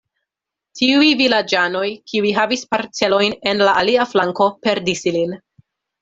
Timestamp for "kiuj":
2.11-2.31